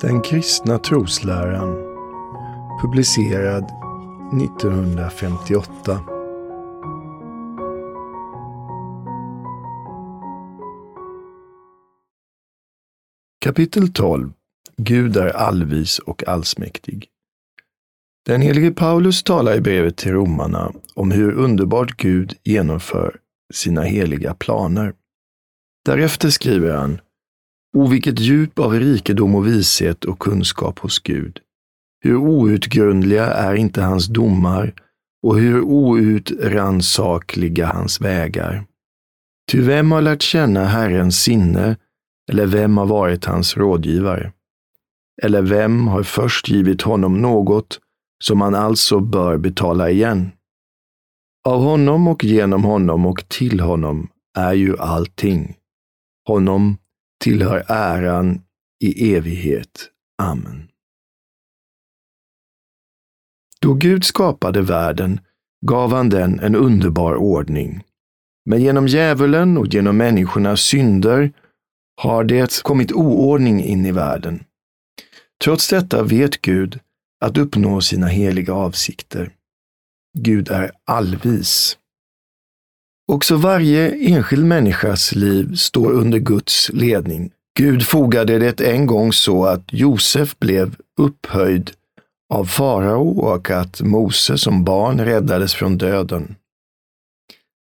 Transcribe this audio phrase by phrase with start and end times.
[0.00, 1.74] Den kristna trosläran
[2.82, 3.64] publicerad
[4.42, 6.00] 1958
[13.40, 14.32] Kapitel 12
[14.76, 17.06] Gud är allvis och allsmäktig.
[18.26, 23.16] Den helige Paulus talar i brevet till romarna om hur underbart Gud genomför
[23.54, 24.94] sina heliga planer.
[25.84, 27.00] Därefter skriver han
[27.76, 31.40] O vilket djup av rikedom och vishet och kunskap hos Gud.
[32.00, 34.74] Hur outgrundliga är inte hans domar
[35.22, 38.64] och hur outransakliga hans vägar.
[39.50, 41.76] Ty vem har lärt känna Herrens sinne
[42.30, 44.32] eller vem har varit hans rådgivare?
[45.22, 47.80] Eller vem har först givit honom något
[48.24, 50.30] som han alltså bör betala igen?
[51.48, 55.56] Av honom och genom honom och till honom är ju allting.
[56.26, 56.76] Honom
[57.24, 58.40] tillhör äran
[58.84, 59.90] i evighet.
[60.22, 60.68] Amen.
[63.60, 65.20] Då Gud skapade världen
[65.66, 67.84] gav han den en underbar ordning.
[68.44, 71.32] Men genom djävulen och genom människornas synder
[71.96, 74.44] har det kommit oordning in i världen.
[75.44, 76.80] Trots detta vet Gud
[77.20, 79.30] att uppnå sina heliga avsikter.
[80.18, 81.77] Gud är allvis.
[83.12, 87.30] Också varje enskild människas liv står under Guds ledning.
[87.58, 91.70] Gud fogade det en gång så att Josef blev upphöjd
[92.34, 96.34] av farao och att Mose som barn räddades från döden.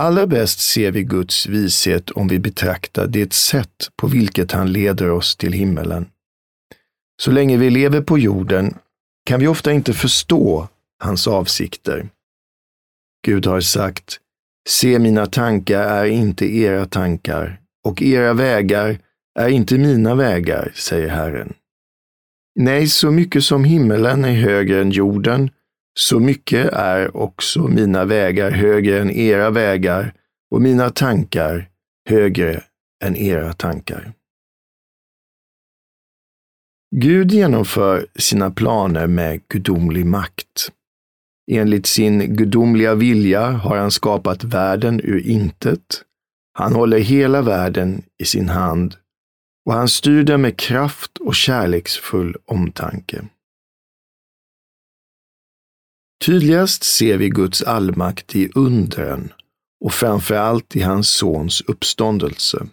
[0.00, 5.10] Allra bäst ser vi Guds vishet om vi betraktar det sätt på vilket han leder
[5.10, 6.06] oss till himmelen.
[7.22, 8.74] Så länge vi lever på jorden
[9.26, 10.68] kan vi ofta inte förstå
[11.04, 12.08] hans avsikter.
[13.26, 14.20] Gud har sagt,
[14.68, 18.98] se mina tankar är inte era tankar och era vägar
[19.38, 21.54] är inte mina vägar, säger Herren.
[22.60, 25.50] Nej, så mycket som himmelen är högre än jorden,
[25.98, 30.14] så mycket är också mina vägar högre än era vägar
[30.50, 31.68] och mina tankar
[32.08, 32.62] högre
[33.04, 34.12] än era tankar.
[36.96, 40.72] Gud genomför sina planer med gudomlig makt.
[41.50, 46.04] Enligt sin gudomliga vilja har han skapat världen ur intet.
[46.52, 48.96] Han håller hela världen i sin hand
[49.66, 53.24] och han styr den med kraft och kärleksfull omtanke.
[56.24, 59.32] Tydligast ser vi Guds allmakt i undren
[59.84, 62.66] och framför allt i hans sons uppståndelse.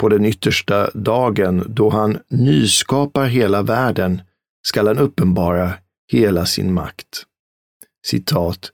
[0.00, 4.22] På den yttersta dagen då han nyskapar hela världen
[4.66, 5.72] skall han uppenbara
[6.12, 7.24] hela sin makt.
[8.06, 8.72] Citat.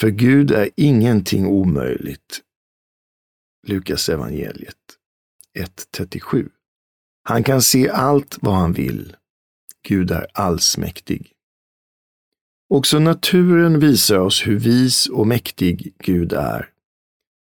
[0.00, 2.42] För Gud är ingenting omöjligt.
[3.66, 4.76] Lukas evangeliet
[5.58, 6.48] 1.37.
[7.22, 9.16] Han kan se allt vad han vill.
[9.88, 11.32] Gud är allsmäktig.
[12.68, 16.68] Också naturen visar oss hur vis och mäktig Gud är.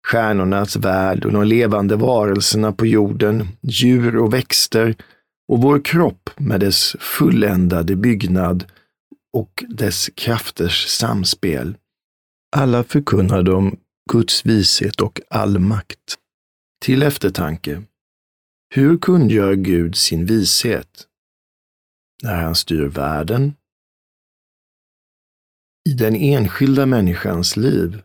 [0.07, 4.97] Stjärnornas värld och de levande varelserna på jorden, djur och växter
[5.49, 8.65] och vår kropp med dess fulländade byggnad
[9.37, 11.77] och dess krafters samspel.
[12.57, 13.79] Alla förkunnar de
[14.11, 16.15] Guds vishet och all makt.
[16.85, 17.83] Till eftertanke.
[18.75, 21.09] Hur kungör Gud sin vishet?
[22.23, 23.55] När han styr världen,
[25.89, 28.03] i den enskilda människans liv.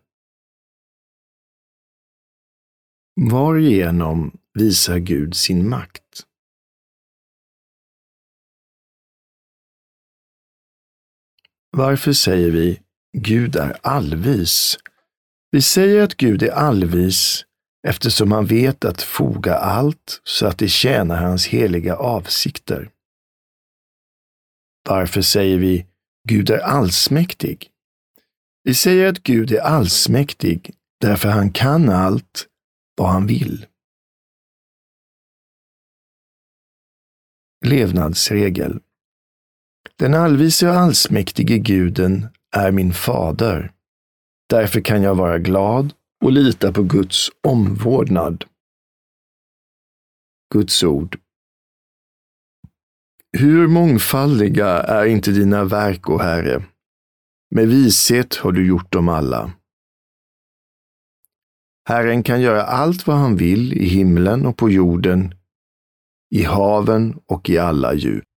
[3.32, 6.26] Varigenom visar Gud sin makt?
[11.78, 12.82] Varför säger vi
[13.18, 14.78] Gud är allvis?
[15.52, 17.46] Vi säger att Gud är allvis
[17.88, 22.90] eftersom han vet att foga allt så att det tjänar hans heliga avsikter.
[24.90, 25.88] Varför säger vi
[26.30, 27.70] Gud är allsmäktig?
[28.64, 32.48] Vi säger att Gud är allsmäktig därför han kan allt
[32.98, 33.66] vad han vill.
[37.66, 38.80] Levnadsregel
[40.02, 43.72] den allvise och allsmäktige guden är min fader.
[44.50, 45.94] Därför kan jag vara glad
[46.24, 48.46] och lita på Guds omvårdnad.
[50.54, 51.20] Guds ord.
[53.38, 56.64] Hur mångfaldiga är inte dina verk, o Herre?
[57.56, 59.52] Med vishet har du gjort dem alla.
[61.90, 65.34] Herren kan göra allt vad han vill i himlen och på jorden,
[66.36, 68.31] i haven och i alla djup.